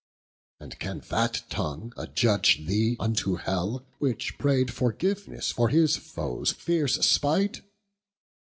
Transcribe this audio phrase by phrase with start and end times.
[0.59, 6.95] And can that tongue adjudge thee unto hell, Which pray'd forgiveness for his foes fierce
[7.05, 7.61] spight?